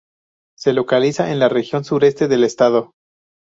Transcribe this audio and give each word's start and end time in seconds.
Se 0.57 0.73
localiza 0.73 1.31
en 1.31 1.37
la 1.37 1.47
Región 1.47 1.83
Sureste 1.83 2.27
del 2.27 2.43
estado. 2.43 2.93